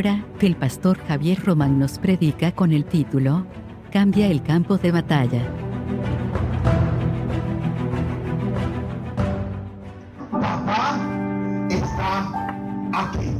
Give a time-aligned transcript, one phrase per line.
[0.00, 3.44] ahora que el pastor Javier Román nos predica con el título
[3.92, 5.42] Cambia el campo de batalla.
[10.30, 10.96] Papá
[11.68, 12.32] está
[12.94, 13.36] aquí.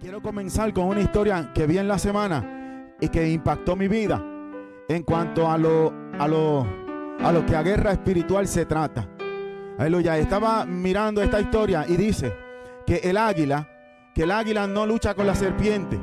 [0.00, 4.24] Quiero comenzar con una historia que vi en la semana y que impactó mi vida
[4.88, 6.79] en cuanto a lo, a lo,
[7.22, 9.08] a lo que a guerra espiritual se trata.
[9.78, 10.18] Aleluya.
[10.18, 12.32] Estaba mirando esta historia y dice
[12.86, 13.68] que el águila,
[14.14, 15.98] que el águila no lucha con la serpiente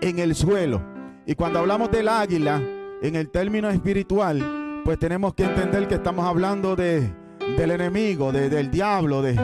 [0.00, 0.82] en el suelo.
[1.26, 2.60] Y cuando hablamos del águila,
[3.02, 7.12] en el término espiritual, pues tenemos que entender que estamos hablando de,
[7.56, 9.34] del enemigo, de, del diablo, de,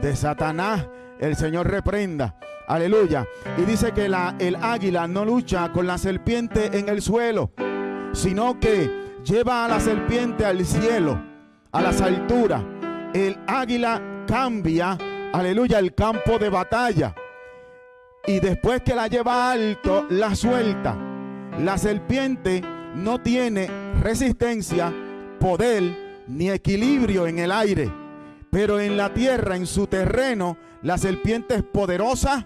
[0.00, 0.86] de Satanás.
[1.18, 2.36] El Señor reprenda.
[2.66, 3.26] Aleluya.
[3.58, 7.52] Y dice que el águila no lucha con la serpiente en el suelo,
[8.12, 8.90] sino que
[9.24, 11.20] lleva a la serpiente al cielo,
[11.70, 12.62] a las alturas.
[13.14, 14.98] El águila cambia,
[15.32, 17.14] aleluya, el campo de batalla.
[18.26, 20.96] Y después que la lleva alto, la suelta.
[21.58, 22.62] La serpiente
[22.94, 23.68] no tiene
[24.00, 24.92] resistencia,
[25.38, 27.90] poder ni equilibrio en el aire.
[28.50, 32.44] Pero en la tierra, en su terreno, la serpiente es poderosa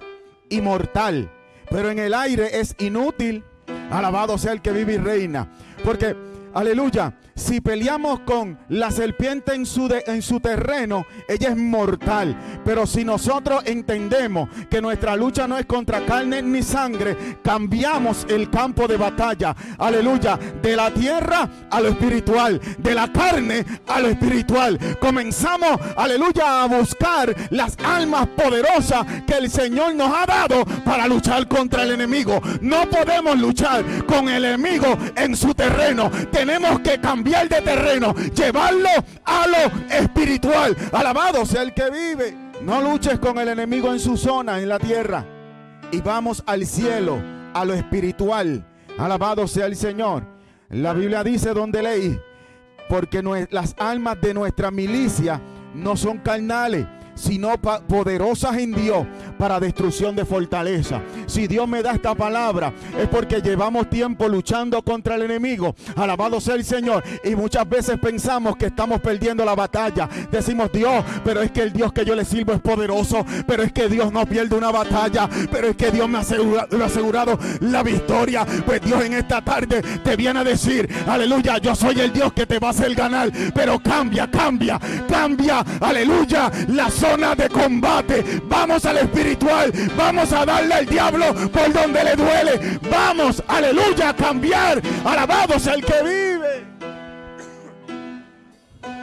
[0.48, 1.30] y mortal.
[1.68, 3.44] Pero en el aire es inútil.
[3.90, 5.48] Alabado sea el que vive y reina.
[5.84, 6.16] Porque,
[6.56, 12.34] aleluya, si peleamos con la serpiente en su, de, en su terreno, ella es mortal.
[12.64, 18.48] Pero si nosotros entendemos que nuestra lucha no es contra carne ni sangre, cambiamos el
[18.48, 19.54] campo de batalla.
[19.78, 20.38] Aleluya.
[20.62, 22.58] De la tierra a lo espiritual.
[22.78, 24.78] De la carne a lo espiritual.
[24.98, 31.46] Comenzamos, aleluya, a buscar las almas poderosas que el Señor nos ha dado para luchar
[31.46, 32.40] contra el enemigo.
[32.62, 36.10] No podemos luchar con el enemigo en su terreno.
[36.32, 38.88] Tenemos que cambiar de terreno, llevarlo
[39.24, 40.76] a lo espiritual.
[40.92, 42.36] Alabado sea el que vive.
[42.62, 45.24] No luches con el enemigo en su zona, en la tierra.
[45.90, 47.20] Y vamos al cielo,
[47.52, 48.64] a lo espiritual.
[48.96, 50.24] Alabado sea el Señor.
[50.70, 52.18] La Biblia dice donde leí,
[52.88, 55.40] porque las almas de nuestra milicia
[55.74, 56.86] no son carnales
[57.16, 57.54] sino
[57.88, 59.06] poderosas en Dios
[59.38, 61.00] para destrucción de fortaleza.
[61.26, 65.74] Si Dios me da esta palabra es porque llevamos tiempo luchando contra el enemigo.
[65.96, 67.02] Alabado sea el Señor.
[67.24, 70.08] Y muchas veces pensamos que estamos perdiendo la batalla.
[70.30, 73.24] Decimos Dios, pero es que el Dios que yo le sirvo es poderoso.
[73.46, 75.28] Pero es que Dios no pierde una batalla.
[75.50, 78.44] Pero es que Dios me ha asegurado, asegurado la victoria.
[78.64, 82.46] Pues Dios en esta tarde te viene a decir, aleluya, yo soy el Dios que
[82.46, 83.30] te va a hacer ganar.
[83.54, 86.50] Pero cambia, cambia, cambia, aleluya.
[86.68, 86.90] La
[87.36, 88.40] de combate.
[88.48, 88.98] Vamos al
[89.96, 92.78] Vamos a darle al diablo por donde le duele.
[92.90, 94.80] Vamos, aleluya, a cambiar.
[95.04, 96.66] Alabado sea el que vive.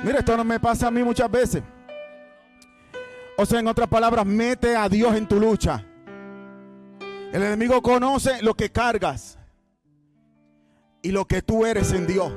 [0.03, 1.63] Mira, esto no me pasa a mí muchas veces.
[3.37, 5.83] O sea, en otras palabras, mete a Dios en tu lucha.
[7.31, 9.39] El enemigo conoce lo que cargas
[11.01, 12.31] y lo que tú eres en Dios.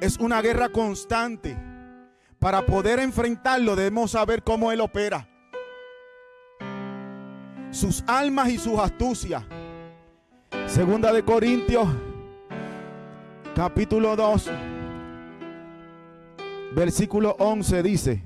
[0.00, 1.56] Es una guerra constante.
[2.38, 5.28] Para poder enfrentarlo debemos saber cómo Él opera.
[7.72, 9.42] Sus almas y sus astucias.
[10.66, 11.88] Segunda de Corintios,
[13.56, 14.50] capítulo 2,
[16.74, 18.24] versículo 11 dice,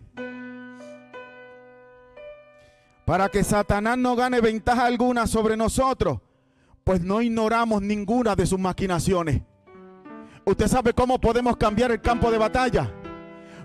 [3.05, 6.19] para que Satanás no gane ventaja alguna sobre nosotros,
[6.83, 9.43] pues no ignoramos ninguna de sus maquinaciones.
[10.45, 12.93] ¿Usted sabe cómo podemos cambiar el campo de batalla?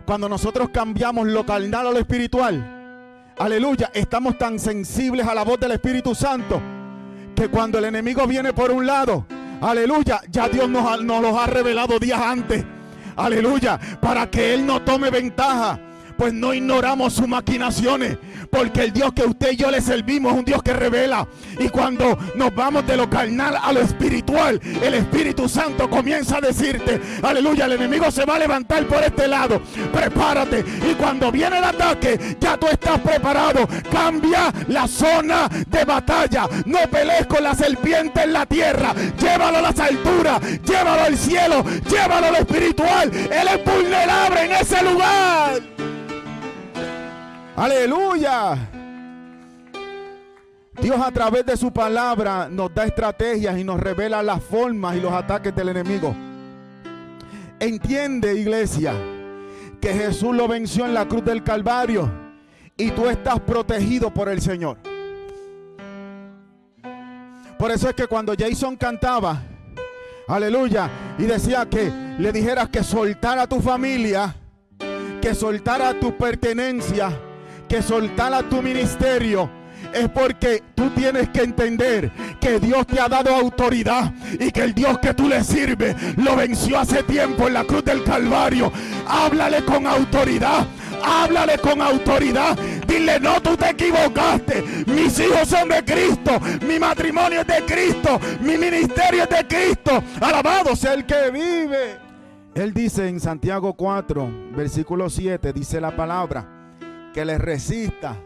[0.05, 2.80] Cuando nosotros cambiamos lo carnal a lo espiritual,
[3.41, 6.61] aleluya, estamos tan sensibles a la voz del Espíritu Santo
[7.35, 9.25] que cuando el enemigo viene por un lado,
[9.61, 12.63] aleluya, ya Dios nos, los ha revelado días antes.
[13.15, 15.79] Aleluya, para que Él no tome ventaja
[16.21, 18.15] pues no ignoramos sus maquinaciones.
[18.51, 21.27] Porque el Dios que usted y yo le servimos es un Dios que revela.
[21.57, 26.41] Y cuando nos vamos de lo carnal a lo espiritual, el Espíritu Santo comienza a
[26.41, 29.63] decirte, aleluya, el enemigo se va a levantar por este lado.
[29.91, 30.63] Prepárate.
[30.91, 33.67] Y cuando viene el ataque, ya tú estás preparado.
[33.91, 36.47] Cambia la zona de batalla.
[36.67, 38.93] No pelees con la serpiente en la tierra.
[39.19, 40.39] Llévalo a las alturas.
[40.63, 41.65] Llévalo al cielo.
[41.89, 43.11] Llévalo a lo espiritual.
[43.11, 45.90] Él es vulnerable en ese lugar.
[47.55, 48.69] Aleluya.
[50.81, 55.01] Dios a través de su palabra nos da estrategias y nos revela las formas y
[55.01, 56.15] los ataques del enemigo.
[57.59, 58.93] Entiende, iglesia,
[59.79, 62.09] que Jesús lo venció en la cruz del Calvario
[62.77, 64.77] y tú estás protegido por el Señor.
[67.59, 69.43] Por eso es que cuando Jason cantaba,
[70.31, 70.89] Aleluya.
[71.17, 74.33] Y decía que le dijeras que soltara tu familia,
[75.21, 77.11] que soltara tu pertenencia,
[77.71, 79.49] que soltara tu ministerio
[79.93, 84.73] es porque tú tienes que entender que Dios te ha dado autoridad y que el
[84.73, 88.73] Dios que tú le sirves lo venció hace tiempo en la cruz del Calvario.
[89.07, 90.67] Háblale con autoridad.
[91.01, 92.59] Háblale con autoridad.
[92.85, 94.83] Dile, no, tú te equivocaste.
[94.87, 96.41] Mis hijos son de Cristo.
[96.67, 98.19] Mi matrimonio es de Cristo.
[98.41, 100.03] Mi ministerio es de Cristo.
[100.19, 101.97] Alabado sea el que vive.
[102.53, 106.60] Él dice en Santiago 4, versículo 7, dice la palabra,
[107.13, 108.17] que le resista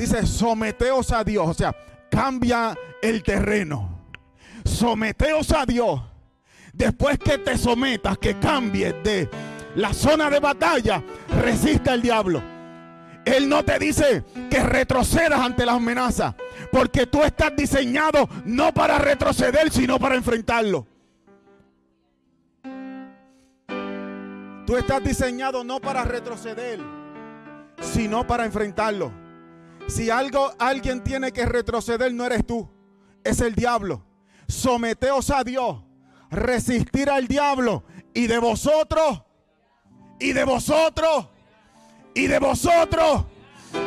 [0.00, 1.46] Dice, someteos a Dios.
[1.46, 1.76] O sea,
[2.10, 4.00] cambia el terreno.
[4.64, 6.00] Someteos a Dios.
[6.72, 9.28] Después que te sometas, que cambies de
[9.74, 11.02] la zona de batalla,
[11.42, 12.42] resista al diablo.
[13.26, 16.34] Él no te dice que retrocedas ante las amenazas,
[16.72, 20.86] porque tú estás diseñado no para retroceder, sino para enfrentarlo.
[24.70, 26.78] Tú estás diseñado no para retroceder,
[27.80, 29.10] sino para enfrentarlo.
[29.88, 32.70] Si algo alguien tiene que retroceder, no eres tú,
[33.24, 34.04] es el diablo.
[34.46, 35.82] Someteos a Dios,
[36.30, 37.82] resistir al diablo
[38.14, 39.24] y de vosotros,
[40.20, 41.26] y de vosotros,
[42.14, 43.24] y de vosotros.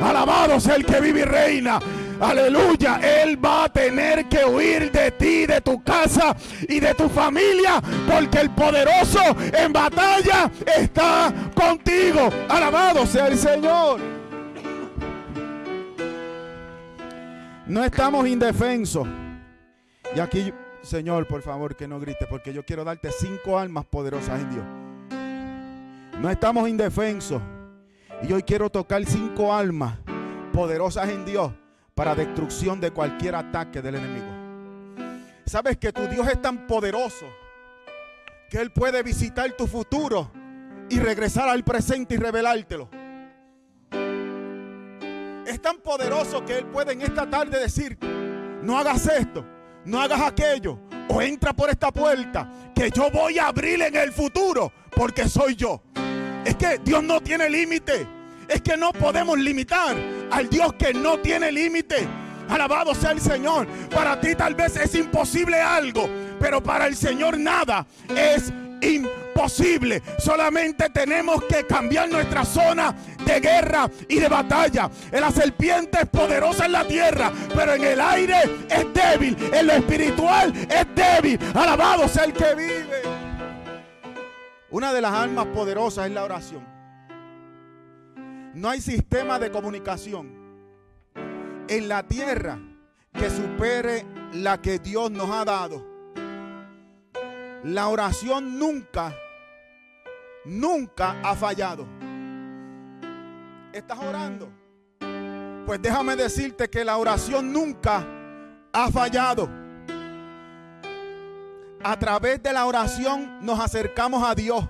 [0.02, 1.80] Alabado sea el que vive y reina.
[2.20, 3.00] Aleluya.
[3.02, 6.36] Él va a tener que huir de ti, de tu casa
[6.68, 7.82] y de tu familia.
[8.10, 9.22] Porque el poderoso
[9.54, 12.30] en batalla está contigo.
[12.50, 14.00] Alabado sea el Señor.
[17.68, 19.08] No estamos indefensos.
[20.16, 24.42] Y aquí, Señor, por favor, que no grites, porque yo quiero darte cinco almas poderosas
[24.42, 24.66] en Dios.
[26.20, 27.42] No estamos indefensos.
[28.28, 29.98] Y hoy quiero tocar cinco almas
[30.52, 31.52] poderosas en Dios
[31.96, 34.28] para destrucción de cualquier ataque del enemigo.
[35.46, 37.26] Sabes que tu Dios es tan poderoso
[38.50, 40.32] que Él puede visitar tu futuro
[40.90, 42.90] y regresar al presente y revelártelo
[45.46, 47.98] es tan poderoso que Él puede en esta tarde decir,
[48.62, 49.46] no hagas esto,
[49.86, 50.80] no hagas aquello,
[51.10, 55.56] o entra por esta puerta, que yo voy a abrir en el futuro, porque soy
[55.56, 55.82] yo.
[56.46, 58.08] Es que Dios no tiene límite.
[58.48, 59.96] Es que no podemos limitar
[60.34, 62.08] al Dios que no tiene límite.
[62.50, 63.68] Alabado sea el Señor.
[63.90, 66.10] Para ti tal vez es imposible algo,
[66.40, 68.52] pero para el Señor nada es
[68.82, 70.02] imposible.
[70.18, 72.94] Solamente tenemos que cambiar nuestra zona
[73.26, 74.90] de guerra y de batalla.
[75.12, 79.38] La serpiente es poderosa en la tierra, pero en el aire es débil.
[79.54, 81.40] En lo espiritual es débil.
[81.54, 83.02] Alabado sea el que vive.
[84.72, 86.73] Una de las armas poderosas es la oración.
[88.54, 90.32] No hay sistema de comunicación
[91.68, 92.60] en la tierra
[93.12, 95.84] que supere la que Dios nos ha dado.
[97.64, 99.16] La oración nunca,
[100.46, 101.88] nunca ha fallado.
[103.72, 104.52] ¿Estás orando?
[105.66, 108.06] Pues déjame decirte que la oración nunca
[108.72, 109.50] ha fallado.
[111.84, 114.64] A través de la oración nos acercamos a Dios.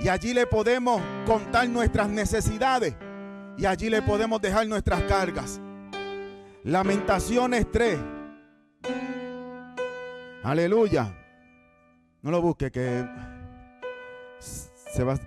[0.00, 2.94] Y allí le podemos contar nuestras necesidades.
[3.56, 5.60] Y allí le podemos dejar nuestras cargas.
[6.64, 7.98] Lamentaciones 3.
[10.42, 11.14] Aleluya.
[12.22, 13.06] No lo busque que
[14.94, 15.18] se va,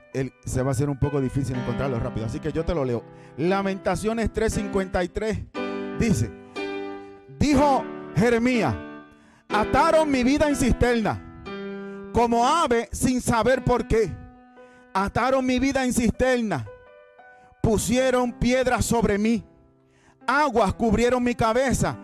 [0.46, 2.26] se va a hacer un poco difícil encontrarlo rápido.
[2.26, 3.04] Así que yo te lo leo.
[3.38, 6.32] Lamentaciones 3:53 dice,
[7.38, 7.84] dijo
[8.16, 8.74] Jeremías,
[9.50, 11.44] ataron mi vida en cisterna,
[12.14, 14.12] como ave sin saber por qué.
[15.00, 16.66] Ataron mi vida en cisterna,
[17.62, 19.46] pusieron piedras sobre mí,
[20.26, 21.96] aguas cubrieron mi cabeza.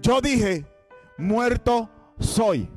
[0.00, 0.64] Yo dije,
[1.18, 2.70] muerto soy.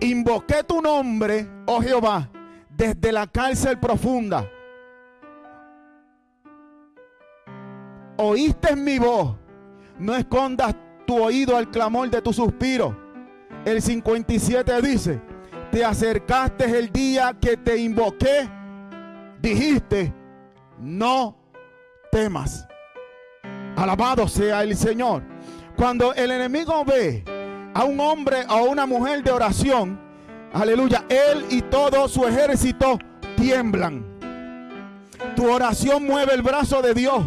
[0.00, 2.30] Invoqué tu nombre, oh Jehová,
[2.70, 4.50] desde la cárcel profunda.
[8.16, 9.36] Oíste mi voz.
[9.98, 10.74] No escondas
[11.06, 12.96] tu oído al clamor de tu suspiro.
[13.66, 15.20] El 57 dice,
[15.76, 18.48] te acercaste el día que te invoqué.
[19.42, 20.10] Dijiste,
[20.78, 21.36] no
[22.10, 22.66] temas.
[23.76, 25.22] Alabado sea el Señor.
[25.76, 27.22] Cuando el enemigo ve
[27.74, 30.00] a un hombre o a una mujer de oración,
[30.54, 32.98] aleluya, él y todo su ejército
[33.36, 34.02] tiemblan.
[35.34, 37.22] Tu oración mueve el brazo de Dios.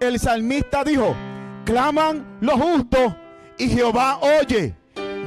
[0.00, 1.14] El salmista dijo,
[1.64, 3.14] claman los justos
[3.56, 4.74] y Jehová oye.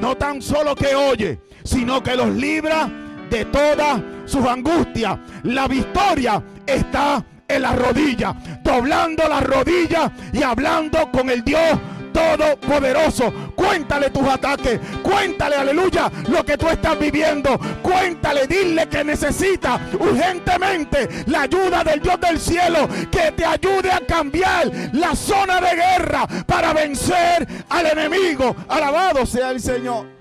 [0.01, 1.39] No tan solo que oye,
[1.71, 2.89] sino que los libra
[3.29, 5.17] de todas sus angustias.
[5.43, 11.79] La victoria está en la rodilla, doblando la rodilla y hablando con el Dios
[12.11, 13.31] Todopoderoso.
[13.55, 14.81] Cuéntale tus ataques.
[15.01, 17.57] Cuéntale, aleluya, lo que tú estás viviendo.
[17.81, 24.01] Cuéntale, dile que necesita urgentemente la ayuda del Dios del cielo que te ayude a
[24.05, 28.57] cambiar la zona de guerra para vencer al enemigo.
[28.67, 30.20] Alabado sea el Señor.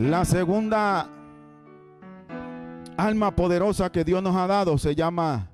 [0.00, 1.10] La segunda
[2.96, 5.50] alma poderosa que Dios nos ha dado se llama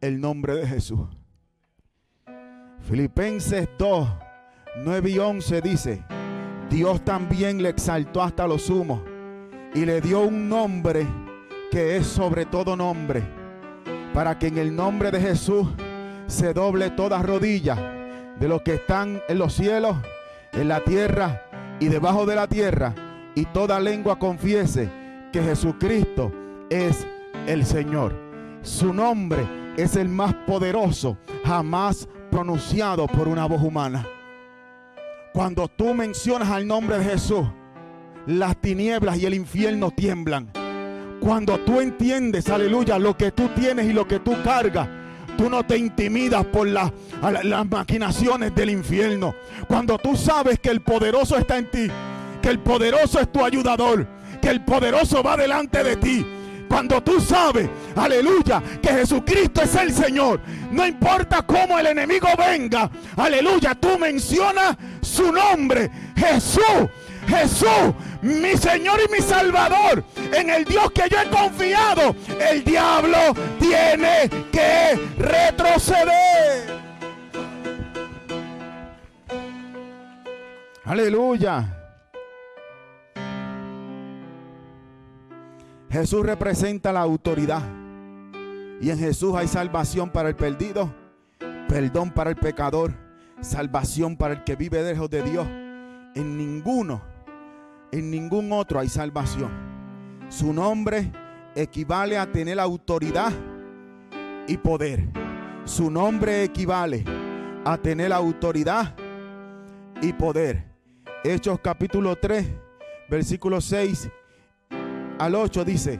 [0.00, 1.00] el nombre de Jesús.
[2.88, 4.08] Filipenses 2,
[4.84, 6.04] 9 y 11 dice,
[6.70, 9.02] Dios también le exaltó hasta lo sumo
[9.74, 11.04] y le dio un nombre
[11.72, 13.24] que es sobre todo nombre,
[14.14, 15.66] para que en el nombre de Jesús
[16.28, 17.74] se doble toda rodilla
[18.38, 19.96] de los que están en los cielos,
[20.52, 21.42] en la tierra
[21.80, 22.94] y debajo de la tierra,
[23.38, 24.90] y toda lengua confiese
[25.32, 26.32] que Jesucristo
[26.70, 27.06] es
[27.46, 28.12] el Señor.
[28.62, 34.04] Su nombre es el más poderoso jamás pronunciado por una voz humana.
[35.32, 37.46] Cuando tú mencionas al nombre de Jesús,
[38.26, 40.50] las tinieblas y el infierno tiemblan.
[41.20, 44.88] Cuando tú entiendes, aleluya, lo que tú tienes y lo que tú cargas,
[45.36, 46.90] tú no te intimidas por las
[47.70, 49.32] maquinaciones del infierno.
[49.68, 51.88] Cuando tú sabes que el poderoso está en ti,
[52.40, 54.06] que el poderoso es tu ayudador,
[54.40, 56.26] que el poderoso va delante de ti.
[56.68, 60.40] Cuando tú sabes, aleluya, que Jesucristo es el Señor,
[60.70, 66.88] no importa cómo el enemigo venga, aleluya, tú mencionas su nombre, Jesús.
[67.28, 70.02] Jesús, mi Señor y mi Salvador,
[70.32, 73.18] en el Dios que yo he confiado, el diablo
[73.60, 76.78] tiene que retroceder.
[80.86, 81.77] Aleluya.
[85.90, 87.62] Jesús representa la autoridad.
[88.80, 90.94] Y en Jesús hay salvación para el perdido,
[91.68, 92.94] perdón para el pecador,
[93.40, 95.46] salvación para el que vive lejos de Dios.
[96.14, 97.02] En ninguno,
[97.90, 99.50] en ningún otro hay salvación.
[100.28, 101.10] Su nombre
[101.54, 103.32] equivale a tener autoridad
[104.46, 105.08] y poder.
[105.64, 107.04] Su nombre equivale
[107.64, 108.94] a tener autoridad
[110.00, 110.64] y poder.
[111.24, 112.46] Hechos capítulo 3,
[113.08, 114.08] versículo 6
[115.18, 115.98] al 8 dice,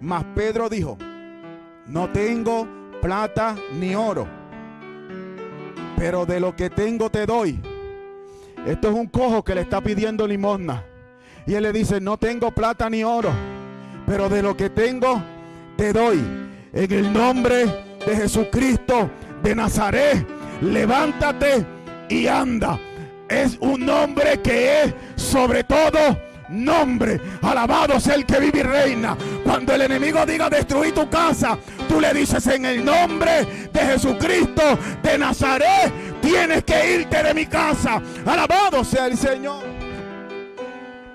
[0.00, 0.98] mas Pedro dijo,
[1.86, 2.66] no tengo
[3.00, 4.26] plata ni oro,
[5.96, 7.60] pero de lo que tengo te doy.
[8.66, 10.84] Esto es un cojo que le está pidiendo limosna.
[11.46, 13.30] Y él le dice, no tengo plata ni oro,
[14.04, 15.22] pero de lo que tengo
[15.76, 16.18] te doy.
[16.72, 17.66] En el nombre
[18.04, 19.08] de Jesucristo
[19.42, 20.26] de Nazaret,
[20.60, 21.64] levántate
[22.08, 22.78] y anda.
[23.28, 27.20] Es un nombre que es sobre todo nombre.
[27.42, 29.16] Alabado sea el que vive y reina.
[29.44, 34.62] Cuando el enemigo diga destruir tu casa, tú le dices en el nombre de Jesucristo
[35.02, 38.02] de Nazaret, tienes que irte de mi casa.
[38.24, 39.64] Alabado sea el Señor.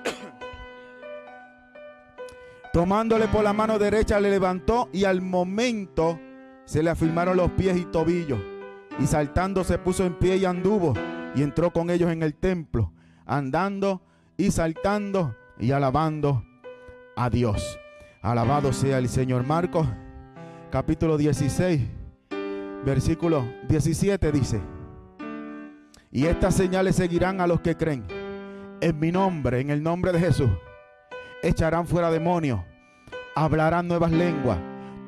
[2.72, 6.18] Tomándole por la mano derecha le levantó y al momento
[6.64, 8.40] se le afirmaron los pies y tobillos.
[8.98, 10.94] Y saltando se puso en pie y anduvo
[11.34, 12.92] y entró con ellos en el templo,
[13.24, 14.02] andando
[14.42, 16.44] y saltando y alabando
[17.14, 17.78] a Dios.
[18.22, 19.46] Alabado sea el Señor.
[19.46, 19.86] Marcos
[20.72, 21.80] capítulo 16,
[22.84, 24.60] versículo 17 dice,
[26.10, 28.04] y estas señales seguirán a los que creen.
[28.80, 30.50] En mi nombre, en el nombre de Jesús,
[31.40, 32.62] echarán fuera demonios,
[33.36, 34.58] hablarán nuevas lenguas,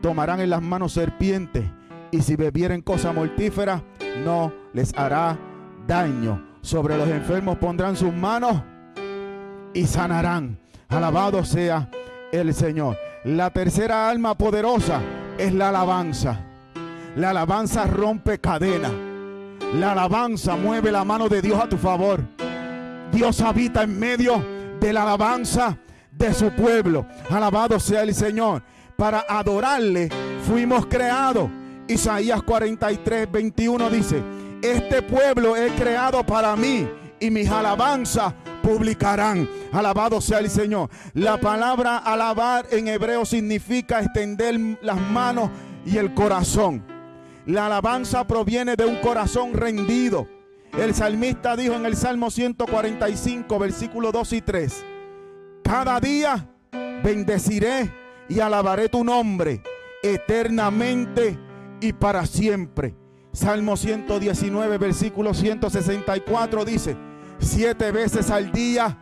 [0.00, 1.64] tomarán en las manos serpientes,
[2.12, 3.82] y si bebieren cosa mortífera,
[4.24, 5.36] no les hará
[5.88, 6.54] daño.
[6.60, 8.62] Sobre los enfermos pondrán sus manos
[9.74, 10.58] y sanarán.
[10.88, 11.90] Alabado sea
[12.32, 12.96] el Señor.
[13.24, 15.00] La tercera alma poderosa
[15.36, 16.40] es la alabanza.
[17.16, 18.90] La alabanza rompe cadena.
[19.74, 22.20] La alabanza mueve la mano de Dios a tu favor.
[23.12, 24.44] Dios habita en medio
[24.80, 25.76] de la alabanza
[26.12, 27.06] de su pueblo.
[27.30, 28.62] Alabado sea el Señor.
[28.96, 30.08] Para adorarle
[30.46, 31.50] fuimos creados.
[31.88, 34.22] Isaías 43, 21 dice,
[34.62, 36.88] este pueblo es creado para mí
[37.20, 39.48] y mis alabanzas publicarán.
[39.72, 40.90] Alabado sea el Señor.
[41.12, 45.50] La palabra alabar en hebreo significa extender las manos
[45.84, 46.84] y el corazón.
[47.46, 50.26] La alabanza proviene de un corazón rendido.
[50.78, 54.84] El salmista dijo en el Salmo 145, versículos 2 y 3,
[55.62, 56.48] cada día
[57.02, 57.92] bendeciré
[58.28, 59.62] y alabaré tu nombre
[60.02, 61.38] eternamente
[61.80, 62.94] y para siempre.
[63.34, 66.96] Salmo 119, versículo 164 dice,
[67.40, 68.96] siete veces al día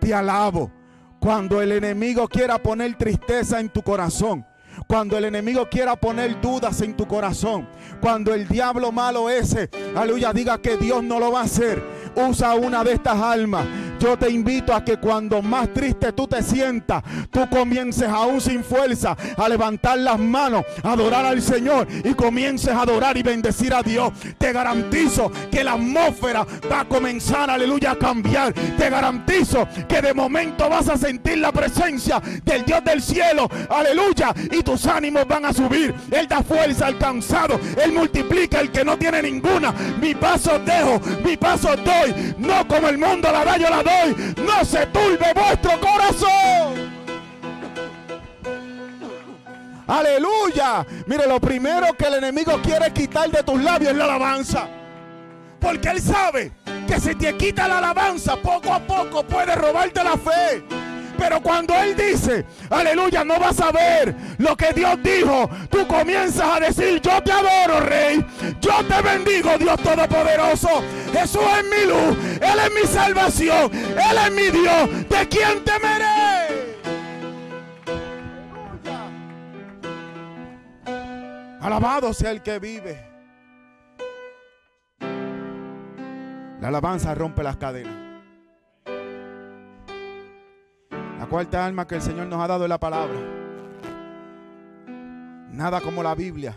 [0.00, 0.72] te alabo.
[1.20, 4.44] Cuando el enemigo quiera poner tristeza en tu corazón,
[4.86, 7.68] Cuando el enemigo quiera poner dudas en tu corazón.
[8.00, 11.82] Cuando el diablo malo ese, aleluya, diga que Dios no lo va a hacer.
[12.14, 13.66] Usa una de estas almas
[13.98, 18.62] yo te invito a que cuando más triste tú te sientas, tú comiences aún sin
[18.62, 23.74] fuerza a levantar las manos, a adorar al Señor y comiences a adorar y bendecir
[23.74, 24.12] a Dios.
[24.38, 28.52] Te garantizo que la atmósfera va a comenzar, aleluya, a cambiar.
[28.52, 34.34] Te garantizo que de momento vas a sentir la presencia del Dios del cielo, aleluya,
[34.50, 35.94] y tus ánimos van a subir.
[36.10, 39.72] Él da fuerza al cansado, Él multiplica el que no tiene ninguna.
[40.00, 43.87] Mi paso dejo, mi paso doy, no como el mundo la da, yo la doy
[44.36, 46.98] no se turbe vuestro corazón.
[49.86, 50.86] Aleluya.
[51.06, 54.68] Mire, lo primero que el enemigo quiere quitar de tus labios es la alabanza.
[55.58, 56.52] Porque él sabe
[56.86, 60.62] que si te quita la alabanza, poco a poco puede robarte la fe.
[61.18, 66.56] Pero cuando Él dice, aleluya, no vas a ver lo que Dios dijo, tú comienzas
[66.56, 68.24] a decir, yo te adoro, Rey.
[68.60, 70.82] Yo te bendigo, Dios Todopoderoso.
[71.12, 75.08] Jesús es mi luz, Él es mi salvación, Él es mi Dios.
[75.08, 76.08] ¿De quién temeré?
[81.60, 83.04] Alabado sea el que vive.
[86.60, 88.07] La alabanza rompe las cadenas.
[91.28, 93.16] Cuarta alma que el Señor nos ha dado es la palabra.
[95.52, 96.56] Nada como la Biblia.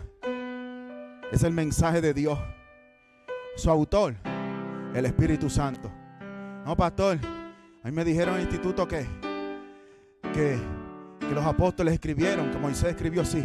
[1.30, 2.38] Es el mensaje de Dios.
[3.56, 4.14] Su autor,
[4.94, 5.90] el Espíritu Santo.
[6.64, 7.18] No, pastor.
[7.82, 9.06] A mí me dijeron en el instituto que,
[10.32, 10.58] que,
[11.34, 13.42] los apóstoles escribieron, que Moisés escribió así.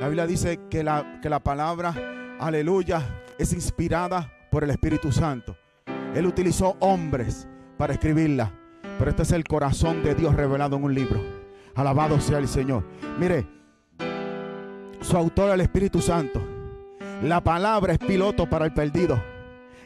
[0.00, 1.94] La Biblia dice que la, que la palabra,
[2.38, 3.02] aleluya,
[3.38, 5.56] es inspirada por el Espíritu Santo.
[6.14, 8.52] Él utilizó hombres para escribirla.
[8.98, 11.20] Pero este es el corazón de Dios revelado en un libro.
[11.74, 12.84] Alabado sea el Señor.
[13.18, 13.46] Mire,
[15.00, 16.42] su autor el Espíritu Santo.
[17.22, 19.22] La palabra es piloto para el perdido.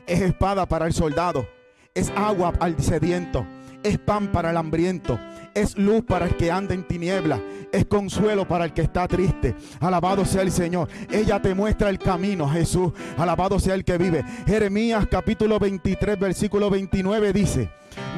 [0.07, 1.47] Es espada para el soldado.
[1.95, 3.47] Es agua al sediento.
[3.83, 5.19] Es pan para el hambriento
[5.55, 7.41] es luz para el que anda en tiniebla,
[7.73, 9.55] es consuelo para el que está triste.
[9.81, 10.89] Alabado sea el Señor.
[11.11, 12.93] Ella te muestra el camino, Jesús.
[13.17, 14.25] Alabado sea el que vive.
[14.47, 17.71] Jeremías capítulo 23, versículo 29 dice,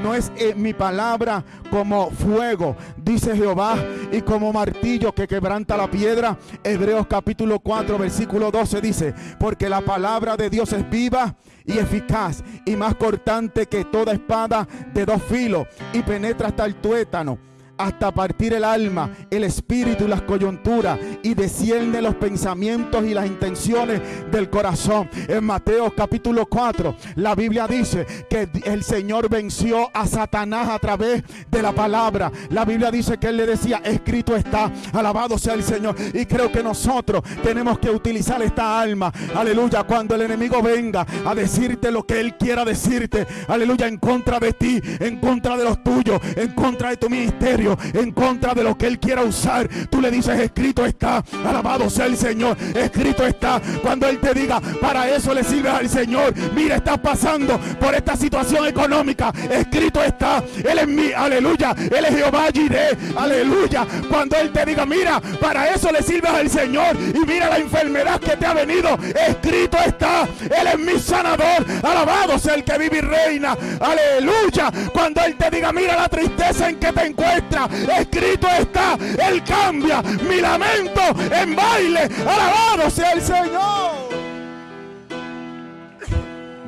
[0.03, 3.77] no es eh, mi palabra como fuego, dice Jehová,
[4.13, 6.39] y como martillo que quebranta la piedra.
[6.63, 12.43] Hebreos capítulo 4, versículo 12 dice, porque la palabra de Dios es viva y eficaz
[12.65, 18.13] y más cortante que toda espada de dos filos y penetra hasta el tuétano hasta
[18.13, 24.01] partir el alma, el espíritu y las coyunturas y desciende los pensamientos y las intenciones
[24.31, 25.09] del corazón.
[25.29, 31.23] En Mateo capítulo 4, la Biblia dice que el Señor venció a Satanás a través
[31.51, 32.31] de la palabra.
[32.51, 35.97] La Biblia dice que él le decía, escrito está, alabado sea el Señor.
[36.13, 41.35] Y creo que nosotros tenemos que utilizar esta alma, aleluya, cuando el enemigo venga a
[41.35, 45.83] decirte lo que él quiera decirte, aleluya, en contra de ti, en contra de los
[45.83, 50.01] tuyos, en contra de tu ministerio en contra de lo que Él quiera usar, tú
[50.01, 53.61] le dices, escrito está, alabado sea el Señor, escrito está.
[53.83, 58.17] Cuando Él te diga, para eso le sirve al Señor, mira, estás pasando por esta
[58.17, 63.87] situación económica, escrito está, Él es mi, aleluya, Él es Jehová Jireh, aleluya.
[64.09, 68.21] Cuando Él te diga, mira, para eso le sirve al Señor y mira la enfermedad
[68.21, 68.99] que te ha venido,
[69.29, 74.71] escrito está, Él es mi sanador, alabado sea el que vive y reina, aleluya.
[74.93, 77.54] Cuando Él te diga, mira la tristeza en que te encuentras,
[77.99, 82.09] Escrito está, Él cambia mi lamento en baile.
[82.27, 84.05] Alabado sea el Señor.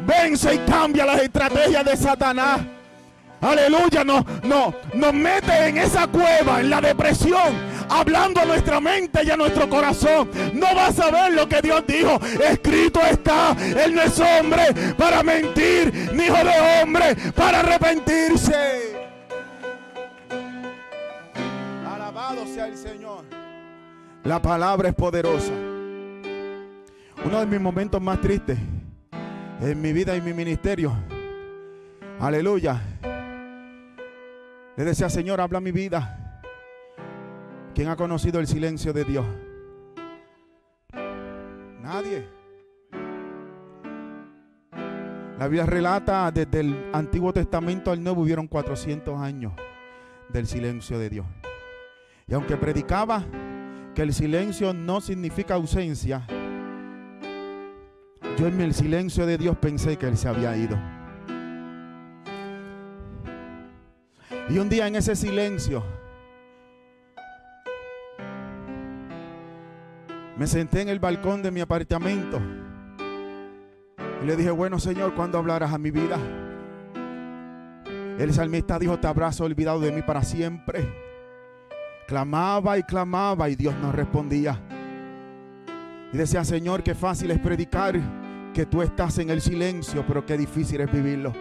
[0.07, 2.61] Vence y cambia las estrategias de Satanás.
[3.41, 7.55] Aleluya, no, no, nos mete en esa cueva, en la depresión,
[7.89, 10.31] hablando a nuestra mente y a nuestro corazón.
[10.55, 12.19] No vas a ver lo que Dios dijo.
[12.43, 18.96] Escrito está, Él no es hombre para mentir, ni hijo de hombre para arrepentirse.
[22.45, 23.25] Sea el Señor.
[24.25, 25.53] La palabra es poderosa.
[27.25, 28.59] Uno de mis momentos más tristes
[29.61, 30.93] en mi vida y mi ministerio.
[32.21, 32.81] Aleluya.
[34.77, 36.43] Le decía, Señor, habla mi vida.
[37.75, 39.27] ¿Quién ha conocido el silencio de Dios?
[41.81, 42.29] Nadie.
[45.39, 49.53] La Biblia relata desde el Antiguo Testamento al Nuevo hubieron 400 años
[50.31, 51.27] del silencio de Dios.
[52.29, 53.25] Y aunque predicaba
[53.95, 56.27] que el silencio no significa ausencia,
[58.39, 60.79] yo en el silencio de Dios pensé que Él se había ido.
[64.49, 65.83] Y un día en ese silencio,
[70.37, 72.39] Me senté en el balcón de mi apartamento
[74.23, 76.19] y le dije, bueno Señor, ¿cuándo hablarás a mi vida?
[78.19, 81.06] El salmista dijo, te habrás olvidado de mí para siempre.
[82.07, 84.61] Clamaba y clamaba y Dios no respondía.
[86.13, 88.01] Y decía, Señor, qué fácil es predicar
[88.55, 91.33] que tú estás en el silencio, pero qué difícil es vivirlo.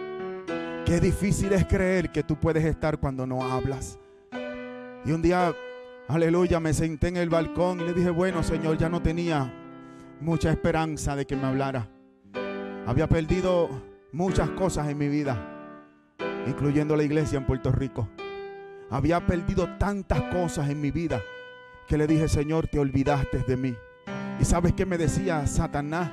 [0.84, 3.98] Qué difícil es creer que tú puedes estar cuando no hablas.
[5.04, 5.54] Y un día,
[6.08, 9.52] aleluya, me senté en el balcón y le dije, bueno, Señor, ya no tenía
[10.20, 11.88] mucha esperanza de que me hablara.
[12.86, 13.68] Había perdido
[14.12, 15.36] muchas cosas en mi vida,
[16.46, 18.08] incluyendo la iglesia en Puerto Rico.
[18.90, 21.20] Había perdido tantas cosas en mi vida
[21.88, 23.74] que le dije, Señor, te olvidaste de mí.
[24.40, 26.10] Y sabes qué me decía Satanás?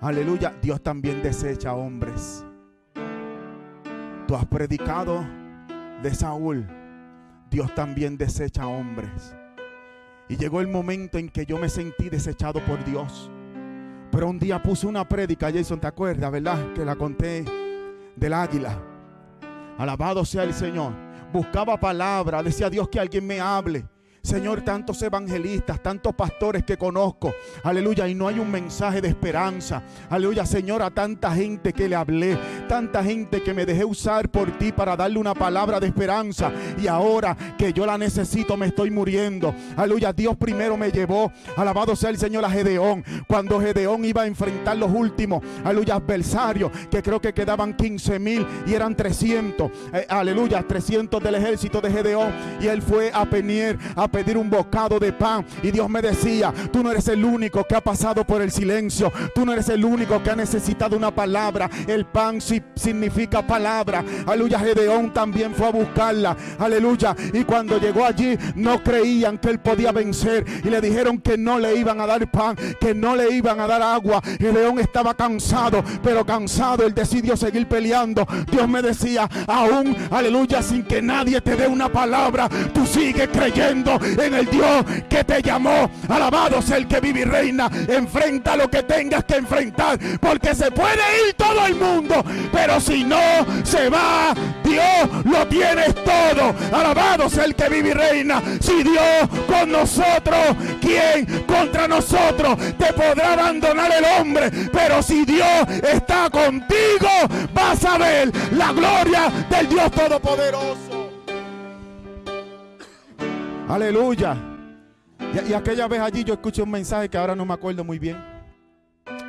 [0.00, 2.44] Aleluya, Dios también desecha hombres.
[4.26, 5.24] Tú has predicado
[6.02, 6.66] de Saúl.
[7.50, 9.34] Dios también desecha hombres.
[10.28, 13.30] Y llegó el momento en que yo me sentí desechado por Dios.
[14.12, 16.72] Pero un día puse una prédica, Jason, ¿te acuerdas, verdad?
[16.74, 17.44] Que la conté
[18.16, 18.78] del águila.
[19.78, 21.07] Alabado sea el Señor.
[21.32, 23.86] Buscaba palabra, decía Dios que alguien me hable.
[24.28, 27.32] Señor, tantos evangelistas, tantos pastores que conozco.
[27.62, 28.06] Aleluya.
[28.06, 29.82] Y no hay un mensaje de esperanza.
[30.10, 32.38] Aleluya, Señor, a tanta gente que le hablé.
[32.68, 36.52] Tanta gente que me dejé usar por ti para darle una palabra de esperanza.
[36.78, 39.54] Y ahora que yo la necesito, me estoy muriendo.
[39.78, 40.12] Aleluya.
[40.12, 41.32] Dios primero me llevó.
[41.56, 43.02] Alabado sea el Señor a Gedeón.
[43.26, 45.42] Cuando Gedeón iba a enfrentar los últimos.
[45.64, 46.70] Aleluya, adversarios.
[46.90, 49.70] Que creo que quedaban 15 mil y eran 300.
[49.94, 52.30] Eh, aleluya, 300 del ejército de Gedeón.
[52.60, 53.78] Y él fue a Penier.
[53.96, 55.46] A pedir un bocado de pan.
[55.62, 59.12] Y Dios me decía, tú no eres el único que ha pasado por el silencio.
[59.32, 61.70] Tú no eres el único que ha necesitado una palabra.
[61.86, 64.04] El pan sí significa palabra.
[64.26, 66.36] Aleluya, Gedeón también fue a buscarla.
[66.58, 67.14] Aleluya.
[67.32, 70.44] Y cuando llegó allí no creían que él podía vencer.
[70.64, 73.68] Y le dijeron que no le iban a dar pan, que no le iban a
[73.68, 74.20] dar agua.
[74.40, 78.26] Gedeón estaba cansado, pero cansado él decidió seguir peleando.
[78.50, 83.97] Dios me decía, aún, aleluya, sin que nadie te dé una palabra, tú sigues creyendo
[84.02, 85.90] en el Dios que te llamó.
[86.08, 87.70] Alabado sea el que vive y reina.
[87.88, 89.98] Enfrenta lo que tengas que enfrentar.
[90.20, 92.24] Porque se puede ir todo el mundo.
[92.52, 93.20] Pero si no
[93.64, 94.34] se va,
[94.64, 96.54] Dios lo tienes todo.
[96.72, 98.42] Alabado sea el que vive y reina.
[98.60, 102.56] Si Dios con nosotros, ¿quién contra nosotros?
[102.78, 104.50] Te podrá abandonar el hombre.
[104.72, 107.08] Pero si Dios está contigo,
[107.52, 110.87] vas a ver la gloria del Dios Todopoderoso.
[113.68, 114.34] Aleluya.
[115.46, 118.16] Y, aquella vez allí yo escuché un mensaje que ahora no me acuerdo muy bien,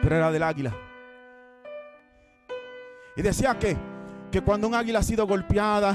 [0.02, 0.74] pero era del águila.
[3.18, 3.76] Y decía que,
[4.32, 5.94] que cuando un águila ha sido golpeada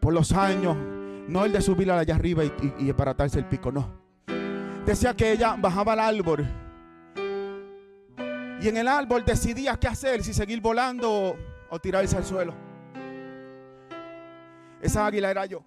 [0.00, 0.76] por los años,
[1.26, 3.90] no el de subir allá arriba y, y, para atarse el pico, no.
[4.84, 6.46] Decía que ella bajaba al árbol
[8.60, 11.36] y en el árbol decidía qué hacer, si seguir volando o,
[11.70, 12.54] o tirarse al suelo.
[14.80, 15.64] Esa águila era yo.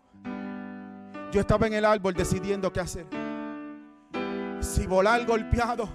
[1.32, 3.06] Yo estaba en el árbol decidiendo qué hacer.
[4.62, 5.88] Si volar golpeado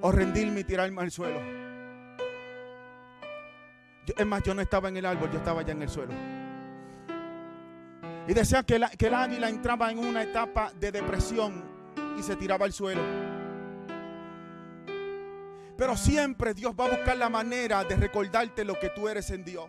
[0.00, 1.40] o rendirme y tirarme al suelo.
[4.16, 6.12] es más, yo no estaba en el árbol, yo estaba ya en el suelo.
[8.26, 11.64] Y decía que, que el águila entraba en una etapa de depresión
[12.18, 13.02] y se tiraba al suelo.
[15.76, 19.44] Pero siempre Dios va a buscar la manera de recordarte lo que tú eres en
[19.44, 19.66] Dios.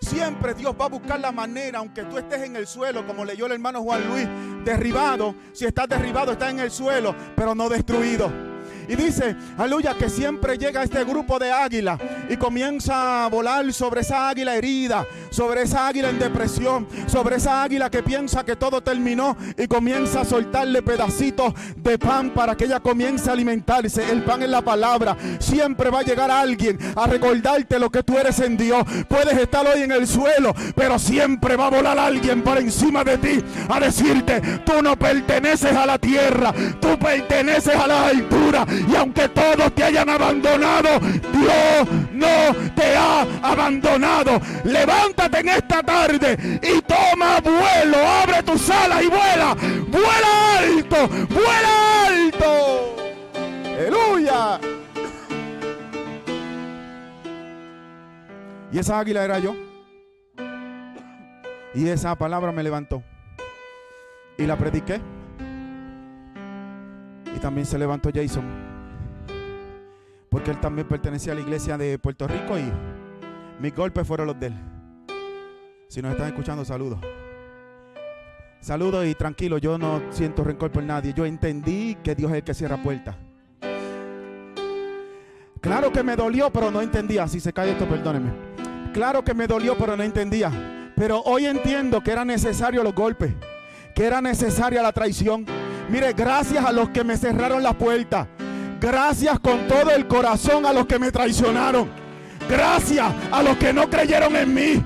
[0.00, 3.46] Siempre Dios va a buscar la manera, aunque tú estés en el suelo, como leyó
[3.46, 4.28] el hermano Juan Luis,
[4.64, 5.34] derribado.
[5.52, 8.47] Si estás derribado, estás en el suelo, pero no destruido.
[8.88, 11.98] Y dice, aleluya, que siempre llega este grupo de águila
[12.28, 17.62] y comienza a volar sobre esa águila herida, sobre esa águila en depresión, sobre esa
[17.62, 22.64] águila que piensa que todo terminó y comienza a soltarle pedacitos de pan para que
[22.64, 24.10] ella comience a alimentarse.
[24.10, 25.16] El pan es la palabra.
[25.38, 28.84] Siempre va a llegar alguien a recordarte lo que tú eres en Dios.
[29.06, 33.18] Puedes estar hoy en el suelo, pero siempre va a volar alguien por encima de
[33.18, 38.96] ti a decirte, tú no perteneces a la tierra, tú perteneces a la altura y
[38.96, 44.40] aunque todos te hayan abandonado, Dios no te ha abandonado.
[44.64, 47.96] Levántate en esta tarde y toma vuelo.
[48.22, 49.56] Abre tus alas y vuela.
[49.88, 51.08] Vuela alto.
[51.28, 52.96] Vuela alto.
[53.64, 54.60] Aleluya.
[58.70, 59.54] Y esa águila era yo.
[61.74, 63.02] Y esa palabra me levantó.
[64.36, 65.00] Y la prediqué.
[67.34, 68.67] Y también se levantó Jason
[70.30, 72.70] porque él también pertenecía a la iglesia de Puerto Rico y
[73.60, 74.54] mis golpes fueron los de él.
[75.88, 77.00] Si nos están escuchando, saludos.
[78.60, 81.14] Saludos y tranquilo, yo no siento rencor por nadie.
[81.14, 83.16] Yo entendí que Dios es el que cierra puertas.
[85.60, 87.26] Claro que me dolió, pero no entendía.
[87.26, 88.30] Si se cae esto, perdóneme.
[88.92, 90.92] Claro que me dolió, pero no entendía.
[90.96, 93.32] Pero hoy entiendo que era necesario los golpes,
[93.94, 95.46] que era necesaria la traición.
[95.88, 98.28] Mire, gracias a los que me cerraron la puerta.
[98.80, 101.90] Gracias con todo el corazón a los que me traicionaron.
[102.48, 104.84] Gracias a los que no creyeron en mí.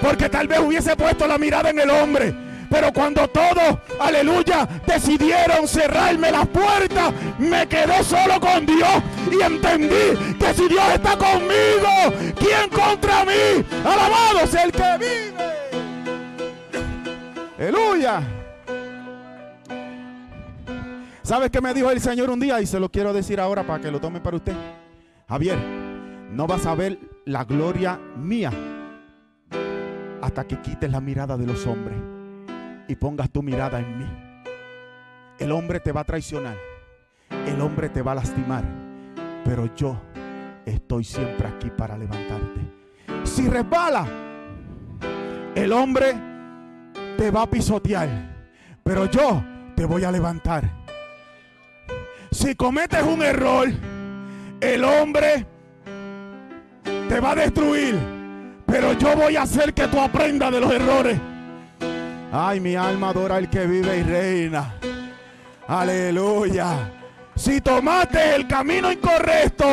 [0.00, 2.34] Porque tal vez hubiese puesto la mirada en el hombre.
[2.70, 10.36] Pero cuando todos, aleluya, decidieron cerrarme las puertas, me quedé solo con Dios y entendí
[10.38, 13.64] que si Dios está conmigo, ¿quién contra mí?
[13.84, 15.38] Alabado sea el que vive.
[17.58, 18.37] Aleluya.
[21.28, 22.58] ¿Sabes qué me dijo el Señor un día?
[22.62, 24.54] Y se lo quiero decir ahora para que lo tome para usted.
[25.28, 25.58] Javier,
[26.32, 28.50] no vas a ver la gloria mía
[30.22, 31.98] hasta que quites la mirada de los hombres
[32.88, 34.06] y pongas tu mirada en mí.
[35.38, 36.56] El hombre te va a traicionar,
[37.46, 38.64] el hombre te va a lastimar,
[39.44, 40.00] pero yo
[40.64, 42.60] estoy siempre aquí para levantarte.
[43.24, 44.06] Si resbala,
[45.54, 46.14] el hombre
[47.18, 48.08] te va a pisotear,
[48.82, 49.44] pero yo
[49.76, 50.87] te voy a levantar.
[52.38, 53.68] Si cometes un error,
[54.60, 55.44] el hombre
[57.08, 57.98] te va a destruir,
[58.64, 61.18] pero yo voy a hacer que tú aprendas de los errores.
[62.30, 64.72] Ay, mi alma adora al que vive y reina.
[65.66, 66.88] Aleluya.
[67.34, 69.66] Si tomaste el camino incorrecto,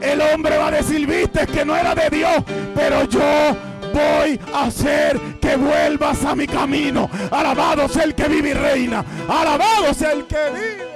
[0.00, 2.42] el hombre va a decir, viste que no era de Dios,
[2.74, 3.56] pero yo
[3.94, 7.08] voy a hacer que vuelvas a mi camino.
[7.30, 9.04] Alabado sea el que vive y reina.
[9.28, 10.87] Alabado sea el que vive.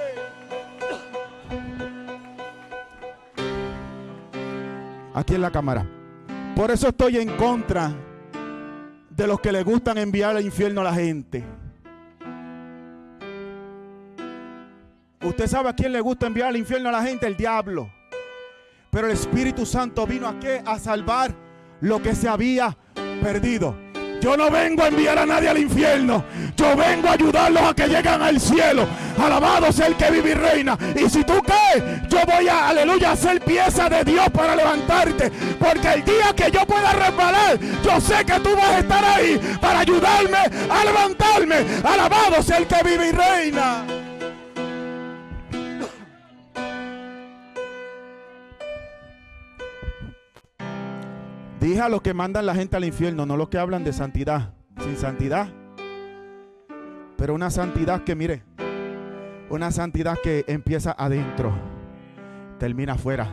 [5.13, 5.85] Aquí en la cámara.
[6.55, 7.91] Por eso estoy en contra
[9.09, 11.43] de los que le gustan enviar al infierno a la gente.
[15.23, 17.89] Usted sabe a quién le gusta enviar al infierno a la gente, el diablo.
[18.89, 20.35] Pero el Espíritu Santo vino a?
[20.65, 21.33] A salvar
[21.81, 22.77] lo que se había
[23.21, 23.82] perdido.
[24.23, 26.23] Yo no vengo a enviar a nadie al infierno.
[26.55, 28.87] Yo vengo a ayudarlos a que lleguen al cielo.
[29.21, 30.77] Alabado sea el que vive y reina.
[30.95, 35.29] Y si tú caes, yo voy a, aleluya, a ser pieza de Dios para levantarte.
[35.59, 39.57] Porque el día que yo pueda resbalar, yo sé que tú vas a estar ahí
[39.59, 40.37] para ayudarme
[40.69, 41.57] a levantarme.
[41.83, 43.92] Alabado sea el que vive y reina.
[51.73, 54.53] Dije a que mandan la gente al infierno, no los que hablan de santidad.
[54.83, 55.47] Sin santidad.
[57.17, 58.43] Pero una santidad que, mire,
[59.49, 61.51] una santidad que empieza adentro,
[62.59, 63.27] termina afuera.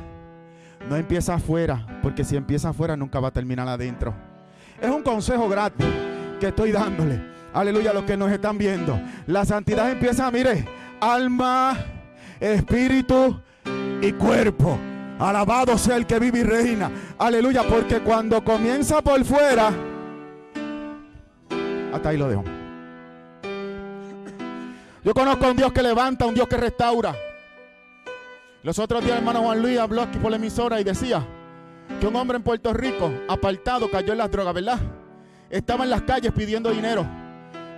[0.89, 4.15] No empieza afuera, porque si empieza afuera nunca va a terminar adentro.
[4.81, 5.85] Es un consejo gratis
[6.41, 7.21] que estoy dándole.
[7.53, 8.99] Aleluya a los que nos están viendo.
[9.27, 10.65] La santidad empieza, mire,
[10.99, 11.77] alma,
[12.41, 13.39] espíritu
[14.01, 14.79] y cuerpo.
[15.21, 16.91] Alabado sea el que vive y reina.
[17.19, 19.71] Aleluya, porque cuando comienza por fuera,
[21.93, 22.45] hasta ahí lo dejo.
[25.05, 27.15] Yo conozco a un Dios que levanta, un Dios que restaura.
[28.63, 31.27] Los otros días, hermano Juan Luis habló aquí por la emisora y decía
[32.01, 34.79] que un hombre en Puerto Rico, apartado, cayó en las drogas, ¿verdad?
[35.51, 37.07] Estaba en las calles pidiendo dinero.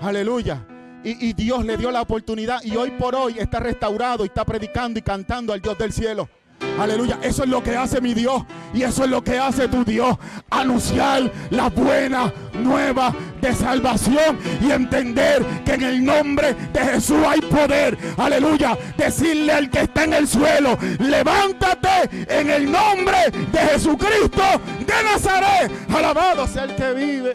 [0.00, 0.64] Aleluya.
[1.02, 4.44] Y, y Dios le dio la oportunidad y hoy por hoy está restaurado y está
[4.44, 6.28] predicando y cantando al Dios del cielo.
[6.78, 7.18] Aleluya.
[7.22, 8.42] Eso es lo que hace mi Dios.
[8.74, 10.16] Y eso es lo que hace tu Dios.
[10.50, 14.38] Anunciar la buena nueva de salvación.
[14.60, 17.96] Y entender que en el nombre de Jesús hay poder.
[18.16, 18.76] Aleluya.
[18.96, 20.78] Decirle al que está en el suelo.
[20.98, 24.42] Levántate en el nombre de Jesucristo
[24.80, 25.70] de Nazaret.
[25.94, 27.34] Alabado sea el que vive.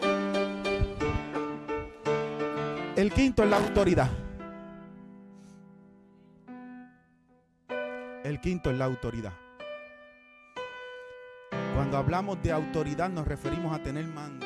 [2.96, 4.27] El quinto es la autoridad.
[8.28, 9.32] El quinto es la autoridad.
[11.74, 14.44] Cuando hablamos de autoridad nos referimos a tener mando,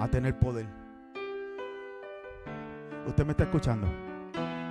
[0.00, 0.66] a tener poder.
[3.06, 3.86] ¿Usted me está escuchando?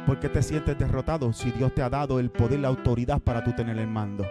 [0.05, 3.45] ¿Por qué te sientes derrotado si Dios te ha dado el poder, la autoridad para
[3.45, 4.25] tú tener el mando?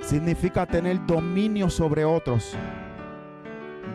[0.00, 2.56] Significa tener dominio sobre otros.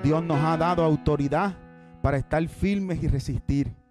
[0.04, 1.56] Dios nos ha dado autoridad
[2.04, 3.85] para estar firmes y resistir.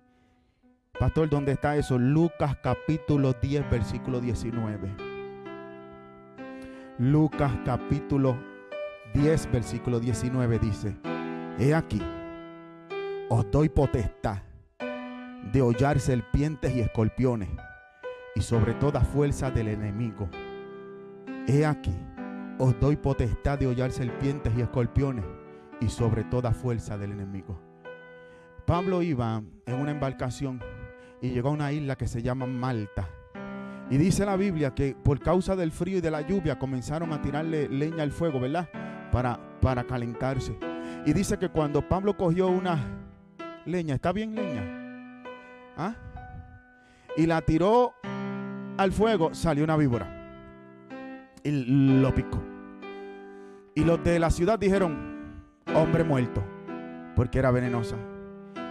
[0.98, 1.98] Pastor, ¿dónde está eso?
[1.98, 4.94] Lucas capítulo 10, versículo 19.
[6.98, 8.38] Lucas capítulo
[9.12, 10.96] 10, versículo 19 dice,
[11.59, 12.00] He aquí,
[13.28, 14.42] os doy potestad
[15.52, 17.48] de hollar serpientes y escorpiones
[18.37, 20.28] y sobre toda fuerza del enemigo.
[21.48, 21.94] He aquí,
[22.59, 25.24] os doy potestad de hollar serpientes y escorpiones
[25.80, 27.61] y sobre toda fuerza del enemigo.
[28.64, 30.62] Pablo iba en una embarcación
[31.24, 33.08] y llegó a una isla que se llama Malta.
[33.88, 37.22] Y dice la Biblia que por causa del frío y de la lluvia comenzaron a
[37.22, 38.68] tirarle leña al fuego, ¿verdad?
[39.10, 40.54] Para, para calentarse.
[41.06, 42.78] Y dice que cuando Pablo cogió una
[43.64, 45.22] leña, ¿está bien leña?
[45.78, 45.94] ¿Ah?
[47.16, 47.94] Y la tiró
[48.76, 50.06] al fuego, salió una víbora.
[51.42, 51.52] Y
[52.02, 52.42] lo picó.
[53.74, 55.32] Y los de la ciudad dijeron,
[55.74, 56.44] hombre muerto,
[57.16, 57.96] porque era venenosa.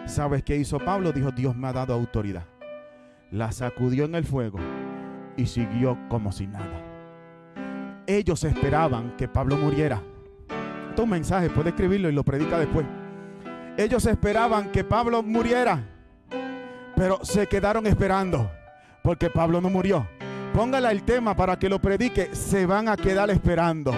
[0.06, 1.12] ¿Sabes qué hizo Pablo?
[1.12, 2.46] Dijo, Dios me ha dado autoridad.
[3.32, 4.60] La sacudió en el fuego
[5.38, 6.82] y siguió como si nada.
[8.06, 10.02] Ellos esperaban que Pablo muriera.
[10.90, 12.86] Este un mensaje, puede escribirlo y lo predica después.
[13.78, 15.84] Ellos esperaban que Pablo muriera,
[16.96, 18.52] pero se quedaron esperando
[19.02, 20.08] porque Pablo no murió.
[20.54, 23.92] Póngala el tema para que lo predique, se van a quedar esperando.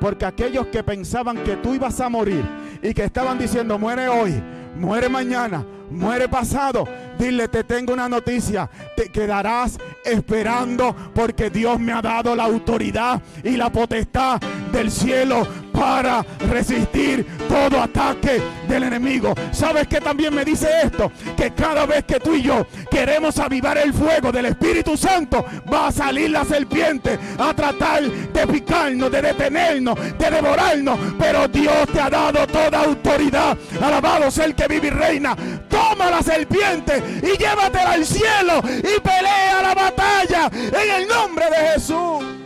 [0.00, 2.44] Porque aquellos que pensaban que tú ibas a morir
[2.82, 4.34] y que estaban diciendo, muere hoy,
[4.76, 6.86] muere mañana, muere pasado,
[7.18, 13.20] dile, te tengo una noticia, te quedarás esperando porque Dios me ha dado la autoridad
[13.42, 14.40] y la potestad
[14.72, 19.34] del cielo para resistir todo ataque del enemigo.
[19.50, 21.10] ¿Sabes que también me dice esto?
[21.36, 25.88] Que cada vez que tú y yo queremos avivar el fuego del Espíritu Santo, va
[25.88, 30.98] a salir la serpiente a tratar de picarnos, de detenernos, de devorarnos.
[31.18, 33.58] Pero Dios te ha dado toda autoridad.
[33.82, 35.36] Alabado sea el que vive y reina.
[35.68, 41.56] Toma la serpiente y llévatela al cielo y pelea la batalla en el nombre de
[41.72, 42.43] Jesús.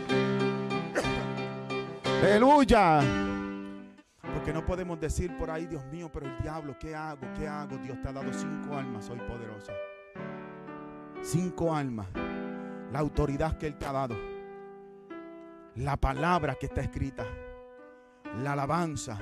[2.21, 2.99] Aleluya.
[4.33, 7.21] Porque no podemos decir por ahí, Dios mío, pero el diablo, ¿qué hago?
[7.37, 7.77] ¿Qué hago?
[7.77, 9.71] Dios te ha dado cinco almas, soy poderosa.
[11.21, 12.07] Cinco almas.
[12.91, 14.15] La autoridad que Él te ha dado.
[15.75, 17.25] La palabra que está escrita.
[18.43, 19.17] La alabanza.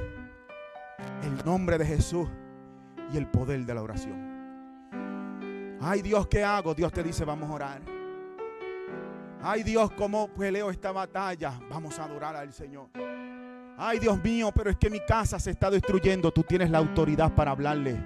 [1.21, 2.27] El nombre de Jesús.
[3.13, 5.77] Y el poder de la oración.
[5.79, 6.73] Ay Dios, ¿qué hago?
[6.73, 7.96] Dios te dice, vamos a orar.
[9.41, 11.59] Ay Dios, ¿cómo peleo esta batalla?
[11.69, 12.89] Vamos a adorar al Señor.
[13.77, 16.31] Ay Dios mío, pero es que mi casa se está destruyendo.
[16.31, 17.97] Tú tienes la autoridad para hablarle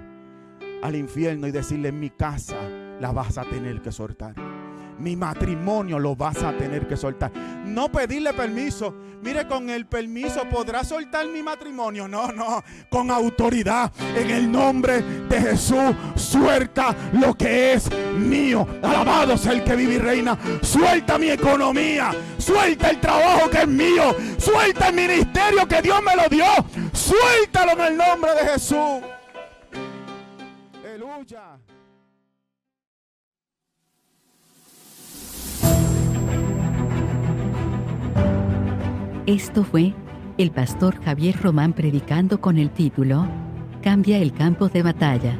[0.82, 2.56] al infierno y decirle, en mi casa
[3.00, 4.51] la vas a tener que soltar
[5.02, 7.32] mi matrimonio lo vas a tener que soltar.
[7.66, 8.94] No pedirle permiso.
[9.20, 12.06] Mire, con el permiso podrá soltar mi matrimonio.
[12.06, 12.62] No, no.
[12.88, 13.92] Con autoridad.
[14.16, 18.66] En el nombre de Jesús, suelta lo que es mío.
[18.82, 20.38] Alabado sea el que vive y reina.
[20.62, 22.12] Suelta mi economía.
[22.38, 24.14] Suelta el trabajo que es mío.
[24.38, 26.46] Suelta el ministerio que Dios me lo dio.
[26.92, 29.02] Suéltalo en el nombre de Jesús.
[30.84, 31.58] Aleluya.
[39.26, 39.94] Esto fue
[40.36, 43.28] el pastor Javier Román predicando con el título
[43.80, 45.38] Cambia el campo de batalla.